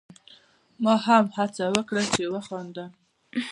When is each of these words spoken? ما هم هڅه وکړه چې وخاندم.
ما 0.83 0.95
هم 1.07 1.25
هڅه 1.37 1.65
وکړه 1.75 2.03
چې 2.13 2.23
وخاندم. 2.35 2.89